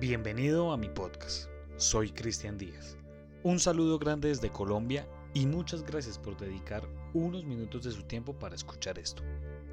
Bienvenido 0.00 0.72
a 0.72 0.76
mi 0.76 0.88
podcast. 0.88 1.48
Soy 1.76 2.10
Cristian 2.10 2.58
Díaz. 2.58 2.96
Un 3.44 3.60
saludo 3.60 4.00
grande 4.00 4.26
desde 4.28 4.50
Colombia 4.50 5.06
y 5.34 5.46
muchas 5.46 5.84
gracias 5.84 6.18
por 6.18 6.36
dedicar 6.36 6.82
unos 7.12 7.44
minutos 7.44 7.84
de 7.84 7.92
su 7.92 8.02
tiempo 8.02 8.36
para 8.36 8.56
escuchar 8.56 8.98
esto. 8.98 9.22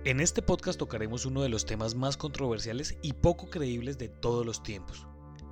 En 0.04 0.20
este 0.20 0.42
podcast 0.42 0.80
tocaremos 0.80 1.28
uno 1.28 1.44
de 1.44 1.50
los 1.50 1.68
temas 1.68 1.94
más 1.94 2.18
controversiales 2.18 2.98
y 3.04 3.14
poco 3.14 3.52
creíbles 3.52 4.00
de 4.00 4.10
todos 4.10 4.44
los 4.44 4.64
tiempos. 4.64 5.06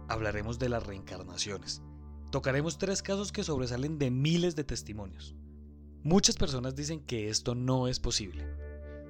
Hablaremos 0.07 0.57
de 0.57 0.69
las 0.69 0.87
reencarnaciones. 0.87 1.83
Tocaremos 2.31 2.79
tres 2.79 3.03
casos 3.03 3.31
que 3.31 3.43
sobresalen 3.43 3.99
de 3.99 4.09
miles 4.09 4.55
de 4.55 4.63
testimonios. 4.63 5.35
Muchas 6.01 6.35
personas 6.35 6.75
dicen 6.75 7.05
que 7.05 7.29
esto 7.29 7.53
no 7.53 7.87
es 7.87 7.99
posible. 7.99 8.43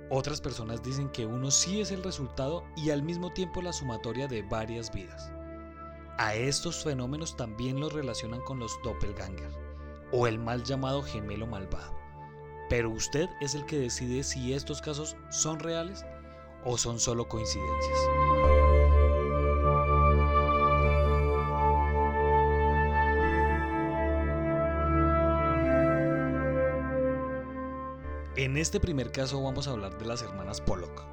Otras 0.10 0.42
personas 0.42 0.84
dicen 0.84 1.08
que 1.08 1.26
uno 1.26 1.52
sí 1.52 1.80
es 1.80 1.92
el 1.92 2.04
resultado 2.04 2.66
y 2.76 2.90
al 2.90 3.02
mismo 3.02 3.32
tiempo 3.32 3.62
la 3.62 3.72
sumatoria 3.72 4.28
de 4.28 4.42
varias 4.42 4.92
vidas. 4.92 5.32
A 6.18 6.36
estos 6.36 6.84
fenómenos 6.84 7.38
también 7.38 7.80
los 7.80 7.94
relacionan 7.94 8.42
con 8.42 8.60
los 8.60 8.78
doppelganger, 8.84 9.52
o 10.12 10.28
el 10.28 10.38
mal 10.38 10.66
llamado 10.66 11.02
gemelo 11.02 11.48
malvado. 11.48 11.99
Pero 12.70 12.90
usted 12.92 13.30
es 13.42 13.56
el 13.56 13.66
que 13.66 13.80
decide 13.80 14.24
si 14.24 14.54
estos 14.54 14.82
casos 14.82 15.18
son 15.30 15.60
reales 15.60 16.06
o 16.64 16.78
son 16.78 17.00
solo 17.00 17.28
coincidencias. 17.28 18.00
En 28.36 28.56
este 28.56 28.80
primer 28.80 29.12
caso 29.12 29.44
vamos 29.44 29.68
a 29.68 29.72
hablar 29.72 29.98
de 29.98 30.06
las 30.06 30.22
hermanas 30.22 30.62
Pollock. 30.62 31.04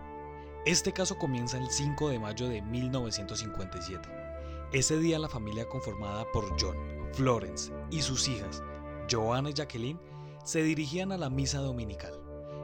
Este 0.64 0.92
caso 0.92 1.18
comienza 1.18 1.58
el 1.58 1.68
5 1.70 2.10
de 2.10 2.18
mayo 2.20 2.48
de 2.48 2.62
1957 2.62 4.26
ese 4.72 4.98
día 4.98 5.18
la 5.18 5.28
familia 5.28 5.68
conformada 5.68 6.30
por 6.32 6.44
John, 6.60 6.76
Florence 7.12 7.72
y 7.90 8.02
sus 8.02 8.28
hijas, 8.28 8.62
Joanna 9.10 9.50
y 9.50 9.52
Jacqueline, 9.54 9.98
se 10.46 10.62
dirigían 10.62 11.10
a 11.10 11.18
la 11.18 11.28
misa 11.28 11.58
dominical. 11.58 12.12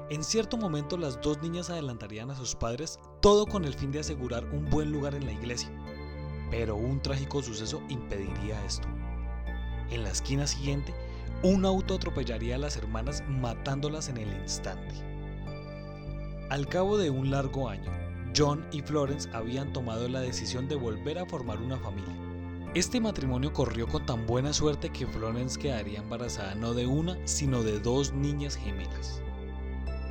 En 0.09 0.23
cierto 0.23 0.57
momento 0.57 0.97
las 0.97 1.21
dos 1.21 1.43
niñas 1.43 1.69
adelantarían 1.69 2.31
a 2.31 2.37
sus 2.37 2.55
padres, 2.55 3.01
todo 3.21 3.45
con 3.45 3.65
el 3.65 3.75
fin 3.75 3.91
de 3.91 3.99
asegurar 3.99 4.45
un 4.53 4.71
buen 4.71 4.93
lugar 4.93 5.17
en 5.17 5.27
la 5.27 5.33
iglesia. 5.33 5.69
Pero 6.49 6.77
un 6.77 7.03
trágico 7.03 7.43
suceso 7.43 7.83
impediría 7.89 8.65
esto. 8.65 8.87
En 9.91 10.05
la 10.05 10.11
esquina 10.11 10.47
siguiente, 10.47 10.95
un 11.43 11.65
auto 11.65 11.95
atropellaría 11.95 12.55
a 12.55 12.59
las 12.59 12.77
hermanas 12.77 13.25
matándolas 13.29 14.09
en 14.09 14.19
el 14.19 14.33
instante. 14.41 14.95
Al 16.51 16.69
cabo 16.69 16.99
de 16.99 17.11
un 17.11 17.33
largo 17.33 17.69
año, 17.69 17.91
John 18.37 18.65
y 18.71 18.81
Florence 18.83 19.29
habían 19.33 19.73
tomado 19.73 20.09
la 20.09 20.21
decisión 20.21 20.69
de 20.69 20.77
volver 20.77 21.19
a 21.19 21.27
formar 21.27 21.61
una 21.61 21.79
familia. 21.79 22.32
Este 22.75 23.01
matrimonio 23.01 23.53
corrió 23.53 23.87
con 23.87 24.07
tan 24.07 24.27
buena 24.27 24.55
suerte 24.55 24.89
que 24.89 25.07
Florence 25.07 25.61
quedaría 25.61 25.99
embarazada 25.99 26.55
no 26.55 26.73
de 26.73 26.87
una, 26.87 27.19
sino 27.27 27.63
de 27.63 27.79
dos 27.79 28.15
niñas 28.15 28.57
gemelas. 28.57 29.21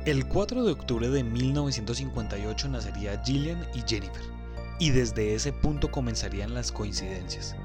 El 0.06 0.28
4 0.28 0.62
de 0.62 0.70
octubre 0.70 1.08
de 1.08 1.24
1958 1.24 2.68
nacería 2.68 3.20
Gillian 3.24 3.66
y 3.74 3.80
Jennifer, 3.80 4.22
y 4.78 4.90
desde 4.90 5.34
ese 5.34 5.52
punto 5.52 5.90
comenzarían 5.90 6.54
las 6.54 6.70
coincidencias. 6.70 7.56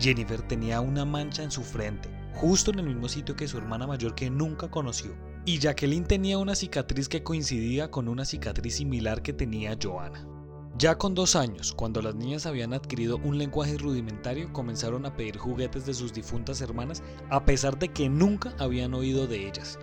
Jennifer 0.00 0.40
tenía 0.40 0.80
una 0.80 1.04
mancha 1.04 1.42
en 1.42 1.50
su 1.50 1.62
frente, 1.62 2.08
justo 2.32 2.70
en 2.70 2.78
el 2.78 2.86
mismo 2.86 3.10
sitio 3.10 3.36
que 3.36 3.46
su 3.46 3.58
hermana 3.58 3.86
mayor 3.86 4.14
que 4.14 4.30
nunca 4.30 4.70
conoció, 4.70 5.14
y 5.44 5.58
Jacqueline 5.58 6.06
tenía 6.06 6.38
una 6.38 6.54
cicatriz 6.54 7.10
que 7.10 7.22
coincidía 7.22 7.90
con 7.90 8.08
una 8.08 8.24
cicatriz 8.24 8.76
similar 8.76 9.20
que 9.20 9.34
tenía 9.34 9.76
Joanna. 9.78 10.39
Ya 10.78 10.96
con 10.96 11.14
dos 11.14 11.36
años, 11.36 11.74
cuando 11.74 12.00
las 12.00 12.14
niñas 12.14 12.46
habían 12.46 12.72
adquirido 12.72 13.18
un 13.18 13.38
lenguaje 13.38 13.76
rudimentario, 13.76 14.52
comenzaron 14.52 15.04
a 15.04 15.14
pedir 15.14 15.36
juguetes 15.36 15.84
de 15.84 15.94
sus 15.94 16.12
difuntas 16.12 16.60
hermanas 16.60 17.02
a 17.28 17.44
pesar 17.44 17.78
de 17.78 17.88
que 17.88 18.08
nunca 18.08 18.54
habían 18.58 18.94
oído 18.94 19.26
de 19.26 19.48
ellas. 19.48 19.78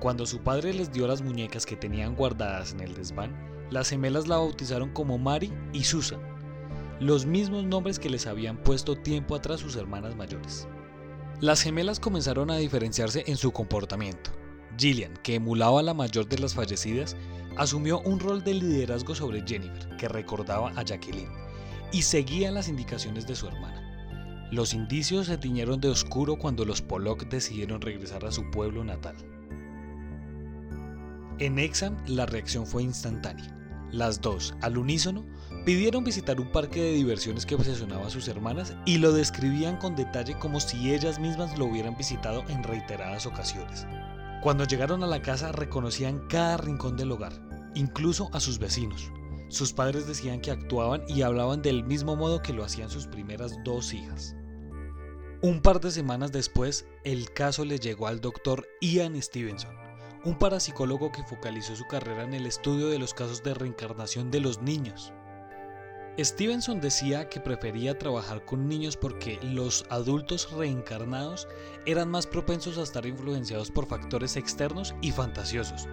Cuando 0.00 0.26
su 0.26 0.40
padre 0.40 0.74
les 0.74 0.92
dio 0.92 1.06
las 1.06 1.22
muñecas 1.22 1.64
que 1.64 1.76
tenían 1.76 2.14
guardadas 2.14 2.72
en 2.72 2.80
el 2.80 2.94
desván, 2.94 3.34
las 3.70 3.88
gemelas 3.88 4.28
la 4.28 4.36
bautizaron 4.36 4.90
como 4.90 5.18
Mary 5.18 5.52
y 5.72 5.84
Susan, 5.84 6.20
los 7.00 7.24
mismos 7.24 7.64
nombres 7.64 7.98
que 7.98 8.10
les 8.10 8.26
habían 8.26 8.56
puesto 8.58 8.96
tiempo 8.96 9.34
atrás 9.34 9.60
sus 9.60 9.76
hermanas 9.76 10.16
mayores. 10.16 10.68
Las 11.40 11.62
gemelas 11.62 12.00
comenzaron 12.00 12.50
a 12.50 12.56
diferenciarse 12.56 13.24
en 13.26 13.36
su 13.36 13.52
comportamiento. 13.52 14.30
Gillian, 14.78 15.14
que 15.22 15.36
emulaba 15.36 15.80
a 15.80 15.82
la 15.82 15.94
mayor 15.94 16.28
de 16.28 16.38
las 16.38 16.54
fallecidas, 16.54 17.16
asumió 17.56 18.00
un 18.00 18.20
rol 18.20 18.44
de 18.44 18.54
liderazgo 18.54 19.14
sobre 19.14 19.42
Jennifer, 19.46 19.96
que 19.96 20.08
recordaba 20.08 20.72
a 20.76 20.82
Jacqueline, 20.82 21.30
y 21.92 22.02
seguía 22.02 22.50
las 22.50 22.68
indicaciones 22.68 23.26
de 23.26 23.36
su 23.36 23.46
hermana. 23.46 23.82
Los 24.52 24.74
indicios 24.74 25.26
se 25.26 25.38
tiñeron 25.38 25.80
de 25.80 25.88
oscuro 25.88 26.36
cuando 26.36 26.64
los 26.64 26.80
Pollock 26.80 27.24
decidieron 27.28 27.80
regresar 27.80 28.24
a 28.24 28.30
su 28.30 28.48
pueblo 28.50 28.84
natal. 28.84 29.16
En 31.38 31.58
Exham 31.58 31.96
la 32.06 32.26
reacción 32.26 32.66
fue 32.66 32.82
instantánea. 32.82 33.52
Las 33.90 34.20
dos, 34.20 34.54
al 34.62 34.78
unísono, 34.78 35.24
pidieron 35.64 36.04
visitar 36.04 36.40
un 36.40 36.50
parque 36.50 36.80
de 36.80 36.92
diversiones 36.92 37.44
que 37.44 37.56
obsesionaba 37.56 38.06
a 38.06 38.10
sus 38.10 38.28
hermanas 38.28 38.74
y 38.84 38.98
lo 38.98 39.12
describían 39.12 39.76
con 39.78 39.96
detalle 39.96 40.38
como 40.38 40.60
si 40.60 40.92
ellas 40.92 41.18
mismas 41.18 41.58
lo 41.58 41.66
hubieran 41.66 41.96
visitado 41.96 42.44
en 42.48 42.62
reiteradas 42.62 43.26
ocasiones. 43.26 43.86
Cuando 44.42 44.64
llegaron 44.64 45.02
a 45.02 45.06
la 45.08 45.22
casa 45.22 45.52
reconocían 45.52 46.20
cada 46.28 46.56
rincón 46.56 46.96
del 46.96 47.12
hogar, 47.12 47.32
incluso 47.76 48.28
a 48.32 48.40
sus 48.40 48.58
vecinos. 48.58 49.12
Sus 49.48 49.72
padres 49.72 50.08
decían 50.08 50.40
que 50.40 50.50
actuaban 50.50 51.04
y 51.06 51.22
hablaban 51.22 51.62
del 51.62 51.84
mismo 51.84 52.16
modo 52.16 52.42
que 52.42 52.52
lo 52.52 52.64
hacían 52.64 52.90
sus 52.90 53.06
primeras 53.06 53.56
dos 53.64 53.94
hijas. 53.94 54.34
Un 55.42 55.60
par 55.60 55.80
de 55.80 55.92
semanas 55.92 56.32
después, 56.32 56.86
el 57.04 57.30
caso 57.32 57.64
le 57.64 57.78
llegó 57.78 58.08
al 58.08 58.20
doctor 58.20 58.66
Ian 58.80 59.20
Stevenson, 59.22 59.76
un 60.24 60.36
parapsicólogo 60.38 61.12
que 61.12 61.22
focalizó 61.22 61.76
su 61.76 61.84
carrera 61.84 62.24
en 62.24 62.34
el 62.34 62.46
estudio 62.46 62.88
de 62.88 62.98
los 62.98 63.14
casos 63.14 63.44
de 63.44 63.54
reencarnación 63.54 64.30
de 64.30 64.40
los 64.40 64.60
niños. 64.62 65.12
Stevenson 66.18 66.80
decía 66.80 67.28
que 67.28 67.40
prefería 67.40 67.98
trabajar 67.98 68.44
con 68.46 68.66
niños 68.66 68.96
porque 68.96 69.38
los 69.42 69.84
adultos 69.90 70.50
reencarnados 70.50 71.46
eran 71.84 72.10
más 72.10 72.26
propensos 72.26 72.78
a 72.78 72.82
estar 72.82 73.04
influenciados 73.04 73.70
por 73.70 73.86
factores 73.86 74.36
externos 74.36 74.94
y 75.02 75.12
fantasiosos, 75.12 75.86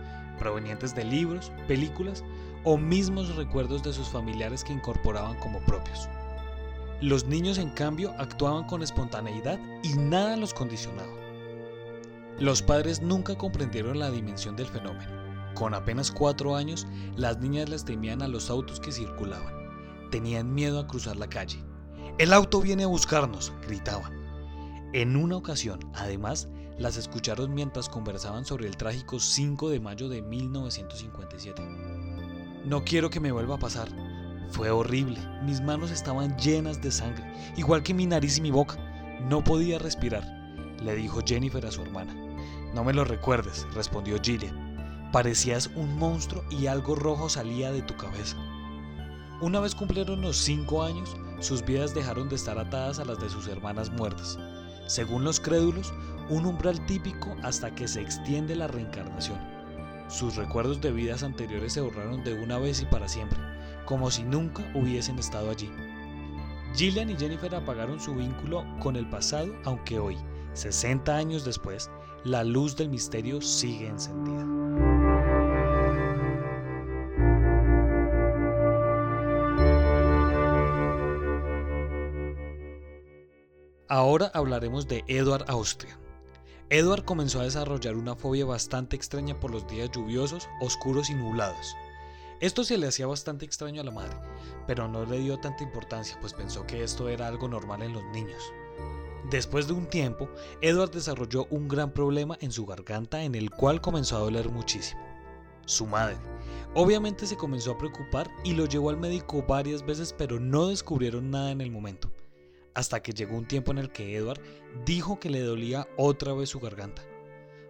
provenientes 0.44 0.94
de 0.94 1.04
libros, 1.06 1.52
películas 1.68 2.24
o 2.64 2.78
mismos 2.78 3.36
recuerdos 3.36 3.82
de 3.82 3.94
sus 3.94 4.08
familiares 4.10 4.64
que 4.64 4.74
incorporaban 4.74 5.38
como 5.40 5.60
propios. 5.62 6.08
Los 7.02 7.26
niños 7.26 7.58
en 7.58 7.70
cambio 7.72 8.14
actuaban 8.20 8.66
con 8.66 8.84
espontaneidad 8.84 9.60
y 9.84 9.94
nada 9.96 10.38
los 10.38 10.54
condicionaba. 10.54 11.12
Los 12.40 12.62
padres 12.62 13.02
nunca 13.02 13.38
comprendieron 13.38 14.00
la 14.00 14.12
dimensión 14.12 14.56
del 14.56 14.68
fenómeno. 14.68 15.12
Con 15.56 15.74
apenas 15.74 16.12
cuatro 16.12 16.56
años, 16.56 16.88
las 17.16 17.40
niñas 17.40 17.70
les 17.70 17.86
temían 17.86 18.22
a 18.22 18.28
los 18.28 18.50
autos 18.50 18.80
que 18.80 18.92
circulaban 18.92 19.64
tenían 20.14 20.54
miedo 20.54 20.80
a 20.80 20.86
cruzar 20.86 21.16
la 21.16 21.28
calle. 21.28 21.58
El 22.20 22.34
auto 22.34 22.62
viene 22.62 22.84
a 22.84 22.88
buscarnos, 22.88 23.52
gritaban. 23.68 24.14
En 24.94 25.16
una 25.16 25.38
ocasión, 25.38 25.80
además, 25.96 26.48
las 26.84 26.98
escucharon 26.98 27.54
mientras 27.54 27.88
conversaban 27.88 28.44
sobre 28.44 28.68
el 28.68 28.76
trágico 28.76 29.18
5 29.18 29.70
de 29.70 29.80
mayo 29.80 30.10
de 30.10 30.22
1957. 30.22 31.64
No 32.66 32.84
quiero 32.84 33.10
que 33.10 33.22
me 33.22 33.32
vuelva 33.32 33.56
a 33.56 33.60
pasar. 33.60 33.88
Fue 34.50 34.70
horrible. 34.70 35.18
Mis 35.44 35.62
manos 35.62 35.92
estaban 35.92 36.38
llenas 36.38 36.82
de 36.82 36.92
sangre, 36.92 37.24
igual 37.56 37.84
que 37.84 37.94
mi 37.94 38.06
nariz 38.06 38.38
y 38.38 38.42
mi 38.42 38.52
boca. 38.52 38.78
No 39.30 39.42
podía 39.46 39.80
respirar, 39.80 40.26
le 40.84 40.94
dijo 40.96 41.22
Jennifer 41.26 41.66
a 41.66 41.72
su 41.72 41.82
hermana. 41.84 42.14
No 42.74 42.84
me 42.84 42.94
lo 42.94 43.06
recuerdes, 43.06 43.66
respondió 43.74 44.18
Gillian. 44.22 45.10
Parecías 45.14 45.72
un 45.76 45.98
monstruo 45.98 46.44
y 46.52 46.68
algo 46.68 46.96
rojo 46.96 47.30
salía 47.30 47.72
de 47.72 47.82
tu 47.82 47.96
cabeza. 47.96 48.36
Una 49.40 49.62
vez 49.62 49.74
cumplieron 49.74 50.20
los 50.20 50.36
cinco 50.36 50.84
años, 50.84 51.16
sus 51.40 51.64
vidas 51.64 51.96
dejaron 51.96 52.28
de 52.28 52.36
estar 52.36 52.60
atadas 52.60 53.00
a 53.00 53.06
las 53.06 53.22
de 53.22 53.30
sus 53.30 53.48
hermanas 53.48 53.90
muertas. 53.90 54.38
Según 54.88 55.24
los 55.24 55.40
crédulos, 55.40 55.94
un 56.30 56.46
umbral 56.46 56.86
típico 56.86 57.36
hasta 57.44 57.74
que 57.74 57.88
se 57.88 58.02
extiende 58.02 58.56
la 58.56 58.68
reencarnación. 58.68 59.40
Sus 60.08 60.36
recuerdos 60.36 60.82
de 60.82 60.92
vidas 60.92 61.24
anteriores 61.24 61.74
se 61.74 61.82
borraron 61.82 62.24
de 62.24 62.34
una 62.34 62.60
vez 62.60 62.82
y 62.82 62.86
para 62.86 63.08
siempre, 63.08 63.40
como 63.86 64.12
si 64.12 64.24
nunca 64.24 64.64
hubiesen 64.76 65.20
estado 65.20 65.50
allí. 65.50 65.72
Gillian 66.76 67.10
y 67.10 67.16
Jennifer 67.16 67.54
apagaron 67.54 68.00
su 68.00 68.16
vínculo 68.16 68.66
con 68.80 68.96
el 68.96 69.08
pasado, 69.08 69.54
aunque 69.64 70.00
hoy, 70.00 70.18
60 70.54 71.16
años 71.16 71.46
después, 71.46 71.90
la 72.24 72.44
luz 72.44 72.76
del 72.76 72.90
misterio 72.90 73.42
sigue 73.42 73.88
encendida. 73.88 74.48
Ahora 83.90 84.32
hablaremos 84.34 84.88
de 84.88 85.04
Edward 85.08 85.46
Austria, 85.48 86.00
Edward 86.74 87.06
comenzó 87.06 87.40
a 87.40 87.44
desarrollar 87.44 87.96
una 87.96 88.16
fobia 88.16 88.46
bastante 88.46 88.96
extraña 88.96 89.40
por 89.40 89.52
los 89.52 89.68
días 89.68 89.92
lluviosos, 89.92 90.50
oscuros 90.60 91.12
y 91.12 91.14
nublados. 91.14 91.76
Esto 92.40 92.64
se 92.64 92.80
le 92.80 92.88
hacía 92.88 93.06
bastante 93.06 93.46
extraño 93.46 93.82
a 93.82 93.84
la 93.84 93.92
madre, 93.92 94.18
pero 94.66 94.88
no 94.88 95.06
le 95.06 95.20
dio 95.20 95.38
tanta 95.38 95.62
importancia 95.62 96.18
pues 96.20 96.34
pensó 96.34 96.66
que 96.66 96.84
esto 96.84 97.10
era 97.10 97.28
algo 97.28 97.48
normal 97.48 97.84
en 97.84 97.94
los 97.94 98.04
niños. 98.06 98.42
Después 99.30 99.68
de 99.68 99.74
un 99.74 99.86
tiempo, 99.86 100.28
Edward 100.62 100.90
desarrolló 100.90 101.46
un 101.52 101.68
gran 101.68 101.92
problema 101.92 102.40
en 102.42 102.52
su 102.52 102.66
garganta 102.66 103.22
en 103.22 103.36
el 103.36 103.52
cual 103.52 103.80
comenzó 103.80 104.16
a 104.16 104.22
doler 104.22 104.50
muchísimo. 104.50 105.04
Su 105.68 105.86
madre. 105.86 106.18
Obviamente 106.74 107.28
se 107.28 107.38
comenzó 107.38 107.74
a 107.74 107.78
preocupar 107.78 108.32
y 108.44 108.54
lo 108.54 108.66
llevó 108.66 108.90
al 108.90 108.98
médico 108.98 109.46
varias 109.48 109.86
veces 109.86 110.12
pero 110.18 110.40
no 110.40 110.70
descubrieron 110.70 111.30
nada 111.30 111.52
en 111.52 111.62
el 111.62 111.70
momento. 111.70 112.10
Hasta 112.74 113.02
que 113.02 113.14
llegó 113.14 113.38
un 113.38 113.48
tiempo 113.48 113.72
en 113.72 113.78
el 113.78 113.92
que 113.92 114.16
Edward 114.16 114.42
dijo 114.86 115.20
que 115.20 115.30
le 115.30 115.42
dolía 115.42 115.88
otra 115.98 116.34
vez 116.34 116.50
su 116.50 116.60
garganta. 116.60 117.04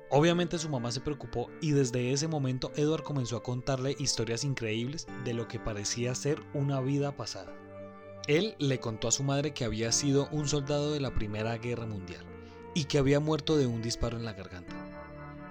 Obviamente 0.10 0.60
su 0.60 0.70
mamá 0.70 0.92
se 0.92 1.02
preocupó 1.02 1.50
y 1.60 1.72
desde 1.72 2.14
ese 2.14 2.28
momento 2.28 2.72
Edward 2.76 3.04
comenzó 3.04 3.36
a 3.36 3.44
contarle 3.44 3.96
historias 3.98 4.44
increíbles 4.44 5.08
de 5.26 5.34
lo 5.34 5.48
que 5.48 5.60
parecía 5.60 6.14
ser 6.14 6.40
una 6.54 6.80
vida 6.82 7.18
pasada. 7.18 7.54
Él 8.28 8.56
le 8.60 8.80
contó 8.80 9.08
a 9.08 9.12
su 9.12 9.24
madre 9.24 9.54
que 9.54 9.66
había 9.66 9.92
sido 9.92 10.30
un 10.32 10.48
soldado 10.48 10.94
de 10.94 11.02
la 11.02 11.14
Primera 11.14 11.58
Guerra 11.58 11.86
Mundial 11.86 12.24
y 12.74 12.86
que 12.86 12.98
había 12.98 13.20
muerto 13.20 13.58
de 13.58 13.68
un 13.68 13.82
disparo 13.82 14.18
en 14.18 14.24
la 14.24 14.34
garganta. 14.34 14.76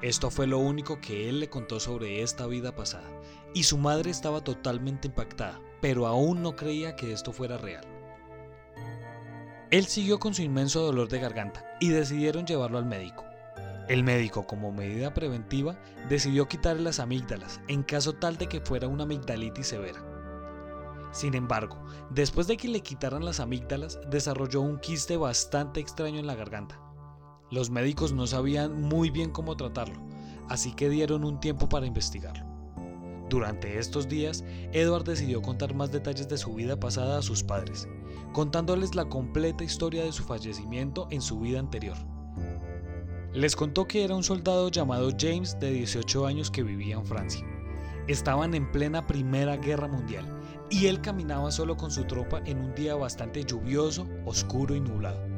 Esto 0.00 0.30
fue 0.30 0.46
lo 0.46 0.58
único 0.58 1.00
que 1.00 1.28
él 1.28 1.38
le 1.38 1.48
contó 1.48 1.78
sobre 1.78 2.22
esta 2.22 2.46
vida 2.46 2.74
pasada, 2.74 3.08
y 3.54 3.64
su 3.64 3.78
madre 3.78 4.10
estaba 4.10 4.42
totalmente 4.42 5.06
impactada, 5.06 5.60
pero 5.80 6.06
aún 6.06 6.42
no 6.42 6.56
creía 6.56 6.96
que 6.96 7.12
esto 7.12 7.32
fuera 7.32 7.56
real. 7.58 7.91
Él 9.72 9.86
siguió 9.86 10.18
con 10.18 10.34
su 10.34 10.42
inmenso 10.42 10.82
dolor 10.82 11.08
de 11.08 11.18
garganta 11.18 11.64
y 11.80 11.88
decidieron 11.88 12.46
llevarlo 12.46 12.76
al 12.76 12.84
médico. 12.84 13.24
El 13.88 14.04
médico, 14.04 14.46
como 14.46 14.70
medida 14.70 15.14
preventiva, 15.14 15.80
decidió 16.10 16.46
quitarle 16.46 16.82
las 16.82 17.00
amígdalas 17.00 17.58
en 17.68 17.82
caso 17.82 18.12
tal 18.12 18.36
de 18.36 18.48
que 18.48 18.60
fuera 18.60 18.86
una 18.86 19.04
amigdalitis 19.04 19.68
severa. 19.68 20.04
Sin 21.10 21.34
embargo, 21.34 21.82
después 22.10 22.46
de 22.48 22.58
que 22.58 22.68
le 22.68 22.80
quitaran 22.80 23.24
las 23.24 23.40
amígdalas, 23.40 23.98
desarrolló 24.10 24.60
un 24.60 24.78
quiste 24.78 25.16
bastante 25.16 25.80
extraño 25.80 26.20
en 26.20 26.26
la 26.26 26.34
garganta. 26.34 26.78
Los 27.50 27.70
médicos 27.70 28.12
no 28.12 28.26
sabían 28.26 28.78
muy 28.78 29.08
bien 29.08 29.30
cómo 29.30 29.56
tratarlo, 29.56 30.06
así 30.50 30.74
que 30.74 30.90
dieron 30.90 31.24
un 31.24 31.40
tiempo 31.40 31.70
para 31.70 31.86
investigarlo. 31.86 32.51
Durante 33.32 33.78
estos 33.78 34.08
días, 34.08 34.44
Edward 34.72 35.04
decidió 35.04 35.40
contar 35.40 35.74
más 35.74 35.90
detalles 35.90 36.28
de 36.28 36.36
su 36.36 36.52
vida 36.52 36.78
pasada 36.78 37.16
a 37.16 37.22
sus 37.22 37.42
padres, 37.42 37.88
contándoles 38.34 38.94
la 38.94 39.06
completa 39.06 39.64
historia 39.64 40.04
de 40.04 40.12
su 40.12 40.22
fallecimiento 40.22 41.08
en 41.10 41.22
su 41.22 41.40
vida 41.40 41.58
anterior. 41.58 41.96
Les 43.32 43.56
contó 43.56 43.86
que 43.86 44.04
era 44.04 44.14
un 44.14 44.22
soldado 44.22 44.68
llamado 44.68 45.08
James 45.18 45.58
de 45.58 45.70
18 45.70 46.26
años 46.26 46.50
que 46.50 46.62
vivía 46.62 46.96
en 46.96 47.06
Francia. 47.06 47.42
Estaban 48.06 48.52
en 48.52 48.70
plena 48.70 49.06
Primera 49.06 49.56
Guerra 49.56 49.88
Mundial 49.88 50.26
y 50.68 50.88
él 50.88 51.00
caminaba 51.00 51.50
solo 51.52 51.74
con 51.74 51.90
su 51.90 52.04
tropa 52.04 52.42
en 52.44 52.58
un 52.58 52.74
día 52.74 52.96
bastante 52.96 53.44
lluvioso, 53.44 54.06
oscuro 54.26 54.74
y 54.74 54.80
nublado. 54.80 55.31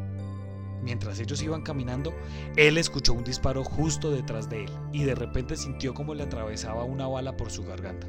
Mientras 0.85 1.19
ellos 1.19 1.43
iban 1.43 1.63
caminando, 1.63 2.15
él 2.57 2.77
escuchó 2.77 3.15
un 3.15 3.25
disparo 3.25 3.65
justo 3.65 4.11
detrás 4.11 4.51
de 4.51 4.65
él 4.65 4.71
y 4.93 5.05
de 5.05 5.15
repente 5.15 5.57
sintió 5.57 5.95
como 5.95 6.15
le 6.15 6.25
atravesaba 6.25 6.85
una 6.85 7.09
bala 7.09 7.39
por 7.39 7.51
su 7.51 7.65
garganta. 7.65 8.07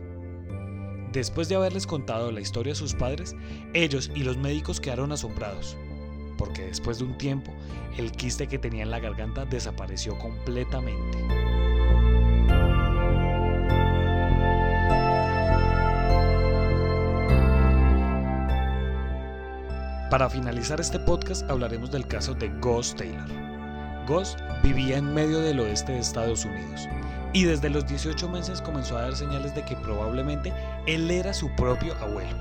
Después 1.13 1.47
de 1.47 1.55
haberles 1.55 1.87
contado 1.87 2.33
la 2.33 2.41
historia 2.41 2.73
a 2.73 2.75
sus 2.75 2.93
padres, 2.93 3.33
ellos 3.73 4.11
y 4.13 4.23
los 4.23 4.35
médicos 4.35 4.81
quedaron 4.81 5.13
asombrados, 5.13 5.77
porque 6.37 6.63
después 6.63 6.99
de 6.99 7.05
un 7.05 7.17
tiempo, 7.17 7.53
el 7.97 8.11
quiste 8.11 8.47
que 8.47 8.59
tenía 8.59 8.83
en 8.83 8.91
la 8.91 8.99
garganta 8.99 9.45
desapareció 9.45 10.19
completamente. 10.19 11.64
Para 20.09 20.29
finalizar 20.29 20.79
este 20.79 20.99
podcast 20.99 21.49
hablaremos 21.49 21.89
del 21.89 22.07
caso 22.07 22.35
de 22.35 22.49
Gus 22.61 22.95
Taylor. 22.95 23.27
Gus 24.07 24.37
vivía 24.61 24.97
en 24.97 25.11
medio 25.11 25.39
del 25.39 25.59
oeste 25.59 25.93
de 25.93 25.99
Estados 25.99 26.45
Unidos 26.45 26.87
y 27.33 27.45
desde 27.45 27.71
los 27.71 27.87
18 27.87 28.29
meses 28.29 28.61
comenzó 28.61 28.97
a 28.97 29.01
dar 29.01 29.15
señales 29.15 29.55
de 29.55 29.65
que 29.65 29.75
probablemente 29.75 30.53
él 30.85 31.09
era 31.09 31.33
su 31.33 31.49
propio 31.55 31.95
abuelo. 31.95 32.37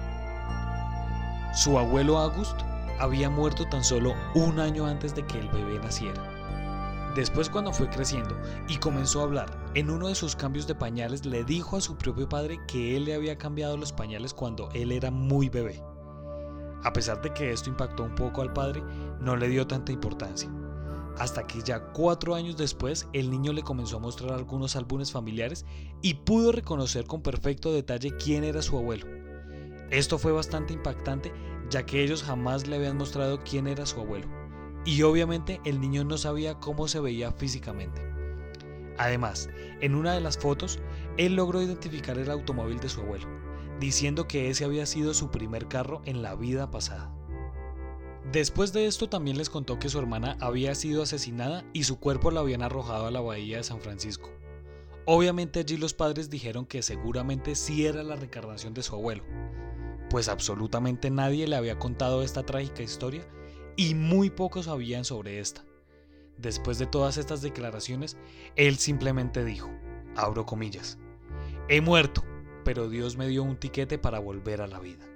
Su 1.55 1.79
abuelo 1.79 2.19
August 2.19 2.61
había 3.01 3.31
muerto 3.31 3.67
tan 3.67 3.83
solo 3.83 4.15
un 4.35 4.61
año 4.61 4.85
antes 4.85 5.15
de 5.15 5.25
que 5.25 5.39
el 5.39 5.49
bebé 5.49 5.79
naciera. 5.79 6.23
Después 7.17 7.49
cuando 7.49 7.73
fue 7.73 7.89
creciendo 7.89 8.37
y 8.69 8.77
comenzó 8.77 9.21
a 9.21 9.25
hablar, 9.25 9.71
en 9.73 9.89
uno 9.89 10.09
de 10.09 10.15
sus 10.15 10.37
cambios 10.37 10.67
de 10.67 10.75
pañales 10.75 11.25
le 11.25 11.45
dijo 11.45 11.79
a 11.79 11.81
su 11.81 11.97
propio 11.97 12.29
padre 12.29 12.61
que 12.69 12.95
él 12.95 13.07
le 13.07 13.15
había 13.15 13.39
cambiado 13.39 13.79
los 13.79 13.95
pañales 13.95 14.35
cuando 14.35 14.69
él 14.75 14.93
era 14.93 15.11
muy 15.11 15.49
bebé. 15.49 15.83
A 16.85 16.93
pesar 16.93 17.23
de 17.23 17.33
que 17.33 17.51
esto 17.51 17.71
impactó 17.71 18.05
un 18.05 18.15
poco 18.15 18.43
al 18.43 18.53
padre, 18.53 18.83
no 19.19 19.37
le 19.37 19.49
dio 19.49 19.67
tanta 19.67 19.91
importancia. 19.91 20.51
Hasta 21.19 21.47
que 21.47 21.63
ya 21.63 21.81
cuatro 21.93 22.35
años 22.35 22.59
después 22.59 23.09
el 23.15 23.31
niño 23.31 23.53
le 23.55 23.63
comenzó 23.63 23.97
a 23.97 24.01
mostrar 24.01 24.33
algunos 24.33 24.77
álbumes 24.77 25.11
familiares 25.11 25.65
y 26.03 26.15
pudo 26.15 26.53
reconocer 26.53 27.07
con 27.07 27.23
perfecto 27.23 27.73
detalle 27.73 28.15
quién 28.17 28.45
era 28.45 28.61
su 28.61 28.77
abuelo. 28.77 29.07
Esto 29.91 30.19
fue 30.19 30.33
bastante 30.33 30.75
impactante 30.75 31.33
ya 31.71 31.87
que 31.87 32.03
ellos 32.03 32.23
jamás 32.23 32.67
le 32.67 32.77
habían 32.77 32.99
mostrado 32.99 33.41
quién 33.43 33.67
era 33.67 33.87
su 33.87 34.01
abuelo. 34.01 34.27
Y 34.85 35.01
obviamente 35.03 35.63
el 35.65 35.81
niño 35.81 36.05
no 36.05 36.19
sabía 36.19 36.61
cómo 36.61 36.89
se 36.89 37.01
veía 37.01 37.33
físicamente. 37.33 38.03
Además, 38.99 39.49
en 39.81 39.95
una 39.95 40.13
de 40.13 40.21
las 40.21 40.37
fotos, 40.37 40.79
él 41.17 41.37
logró 41.37 41.63
identificar 41.63 42.19
el 42.19 42.31
automóvil 42.31 42.79
de 42.81 42.91
su 42.91 43.01
abuelo 43.01 43.44
diciendo 43.81 44.29
que 44.29 44.51
ese 44.51 44.65
había 44.65 44.87
sido 44.87 45.15
su 45.15 45.31
primer 45.31 45.69
carro 45.69 46.03
en 46.05 46.23
la 46.23 46.35
vida 46.35 46.71
pasada. 46.71 47.13
Después 48.33 48.73
de 48.73 48.87
esto 48.87 49.09
también 49.09 49.37
les 49.37 49.51
contó 49.51 49.79
que 49.79 49.89
su 49.89 49.99
hermana 49.99 50.37
había 50.41 50.75
sido 50.75 51.03
asesinada 51.03 51.65
y 51.73 51.85
su 51.85 52.01
cuerpo 52.01 52.31
la 52.31 52.41
habían 52.41 52.63
arrojado 52.63 53.07
a 53.07 53.11
la 53.11 53.21
bahía 53.21 53.59
de 53.59 53.65
San 53.65 53.81
Francisco. 53.81 54.31
Obviamente 55.05 55.61
allí 55.61 55.77
los 55.77 55.93
padres 55.93 56.31
dijeron 56.31 56.65
que 56.65 56.83
seguramente 56.83 57.55
sí 57.55 57.87
era 57.87 58.03
la 58.03 58.17
reencarnación 58.17 58.73
de 58.73 58.83
su 58.83 58.95
abuelo, 58.95 59.23
pues 60.09 60.29
absolutamente 60.29 61.11
nadie 61.11 61.47
le 61.47 61.57
había 61.57 61.79
contado 61.79 62.23
esta 62.23 62.45
trágica 62.45 62.83
historia 62.83 63.29
y 63.77 63.95
muy 63.95 64.31
pocos 64.31 64.65
sabían 64.65 65.05
sobre 65.05 65.41
esta. 65.41 65.65
Después 66.39 66.79
de 66.79 66.87
todas 66.87 67.19
estas 67.19 67.43
declaraciones, 67.43 68.17
él 68.57 68.79
simplemente 68.79 69.45
dijo, 69.45 69.71
abro 70.17 70.47
comillas, 70.47 70.99
he 71.69 71.81
muerto, 71.81 72.25
pero 72.65 72.89
Dios 72.89 73.17
me 73.17 73.29
dio 73.29 73.43
un 73.43 73.57
tiquete 73.57 73.99
para 73.99 74.19
volver 74.19 74.63
a 74.63 74.67
la 74.67 74.81
vida. 74.81 75.07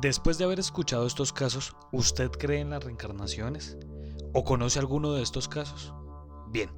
Después 0.00 0.38
de 0.38 0.44
haber 0.44 0.60
escuchado 0.60 1.06
estos 1.06 1.32
casos, 1.32 1.74
¿usted 1.90 2.30
cree 2.30 2.60
en 2.60 2.70
las 2.70 2.84
reencarnaciones? 2.84 3.76
¿O 4.32 4.44
conoce 4.44 4.78
alguno 4.78 5.14
de 5.14 5.22
estos 5.22 5.48
casos? 5.48 5.92
Bien, 6.50 6.70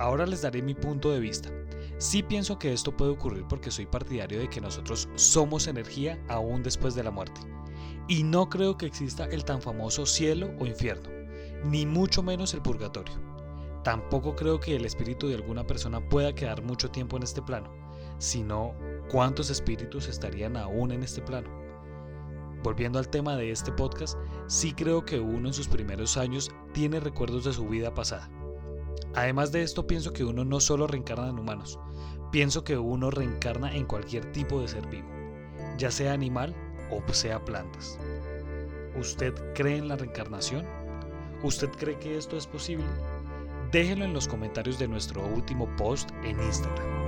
ahora 0.00 0.26
les 0.26 0.42
daré 0.42 0.60
mi 0.60 0.74
punto 0.74 1.12
de 1.12 1.20
vista. 1.20 1.50
Sí 1.98 2.22
pienso 2.22 2.58
que 2.58 2.72
esto 2.72 2.96
puede 2.96 3.12
ocurrir 3.12 3.44
porque 3.48 3.70
soy 3.70 3.86
partidario 3.86 4.40
de 4.40 4.50
que 4.50 4.60
nosotros 4.60 5.08
somos 5.14 5.68
energía 5.68 6.20
aún 6.28 6.62
después 6.62 6.94
de 6.94 7.04
la 7.04 7.12
muerte. 7.12 7.40
Y 8.08 8.24
no 8.24 8.48
creo 8.48 8.76
que 8.76 8.86
exista 8.86 9.26
el 9.26 9.44
tan 9.44 9.62
famoso 9.62 10.04
cielo 10.04 10.50
o 10.58 10.66
infierno 10.66 11.23
ni 11.64 11.86
mucho 11.86 12.22
menos 12.22 12.54
el 12.54 12.62
purgatorio. 12.62 13.14
Tampoco 13.82 14.34
creo 14.34 14.60
que 14.60 14.76
el 14.76 14.84
espíritu 14.84 15.28
de 15.28 15.34
alguna 15.34 15.66
persona 15.66 16.00
pueda 16.08 16.34
quedar 16.34 16.62
mucho 16.62 16.90
tiempo 16.90 17.16
en 17.16 17.22
este 17.22 17.42
plano, 17.42 17.70
sino 18.18 18.74
cuántos 19.10 19.50
espíritus 19.50 20.08
estarían 20.08 20.56
aún 20.56 20.92
en 20.92 21.02
este 21.02 21.20
plano. 21.20 21.48
Volviendo 22.62 22.98
al 22.98 23.08
tema 23.08 23.36
de 23.36 23.50
este 23.50 23.72
podcast, 23.72 24.18
sí 24.46 24.72
creo 24.72 25.04
que 25.04 25.20
uno 25.20 25.48
en 25.48 25.54
sus 25.54 25.68
primeros 25.68 26.16
años 26.16 26.50
tiene 26.72 26.98
recuerdos 26.98 27.44
de 27.44 27.52
su 27.52 27.68
vida 27.68 27.92
pasada. 27.92 28.30
Además 29.14 29.52
de 29.52 29.62
esto, 29.62 29.86
pienso 29.86 30.12
que 30.12 30.24
uno 30.24 30.44
no 30.44 30.60
solo 30.60 30.86
reencarna 30.86 31.28
en 31.28 31.38
humanos, 31.38 31.78
pienso 32.32 32.64
que 32.64 32.78
uno 32.78 33.10
reencarna 33.10 33.74
en 33.74 33.84
cualquier 33.84 34.32
tipo 34.32 34.60
de 34.60 34.68
ser 34.68 34.86
vivo, 34.88 35.08
ya 35.76 35.90
sea 35.90 36.14
animal 36.14 36.54
o 36.90 37.02
sea 37.12 37.44
plantas. 37.44 37.98
¿Usted 38.98 39.34
cree 39.54 39.76
en 39.76 39.88
la 39.88 39.96
reencarnación? 39.96 40.64
¿Usted 41.44 41.68
cree 41.72 41.98
que 41.98 42.16
esto 42.16 42.38
es 42.38 42.46
posible? 42.46 42.86
Déjenlo 43.70 44.06
en 44.06 44.14
los 44.14 44.26
comentarios 44.26 44.78
de 44.78 44.88
nuestro 44.88 45.22
último 45.26 45.68
post 45.76 46.08
en 46.22 46.40
Instagram. 46.40 47.04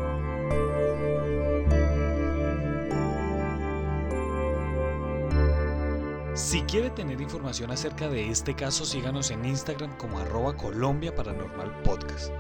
Si 6.35 6.61
quiere 6.64 6.90
tener 6.90 7.19
información 7.19 7.71
acerca 7.71 8.11
de 8.11 8.28
este 8.28 8.55
caso, 8.55 8.85
síganos 8.85 9.31
en 9.31 9.43
Instagram 9.47 9.97
como 9.97 10.19
arroba 10.19 10.55
Colombia 10.55 11.14
Paranormal 11.14 11.81
Podcast. 11.81 12.31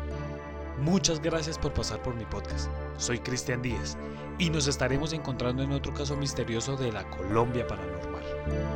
Muchas 0.78 1.22
gracias 1.22 1.58
por 1.58 1.72
pasar 1.72 2.02
por 2.02 2.14
mi 2.14 2.26
podcast. 2.26 2.68
Soy 2.98 3.20
Cristian 3.20 3.62
Díaz 3.62 3.96
y 4.38 4.50
nos 4.50 4.66
estaremos 4.66 5.14
encontrando 5.14 5.62
en 5.62 5.72
otro 5.72 5.94
caso 5.94 6.14
misterioso 6.14 6.76
de 6.76 6.92
la 6.92 7.08
Colombia 7.08 7.66
Paranormal. 7.66 8.75